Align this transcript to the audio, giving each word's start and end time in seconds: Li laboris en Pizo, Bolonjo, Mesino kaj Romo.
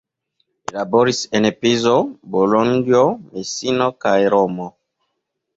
Li 0.61 0.71
laboris 0.77 1.19
en 1.39 1.49
Pizo, 1.65 1.93
Bolonjo, 2.37 3.05
Mesino 3.37 3.91
kaj 4.07 4.19
Romo. 4.37 4.71